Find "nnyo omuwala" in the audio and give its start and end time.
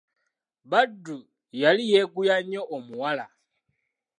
2.41-3.25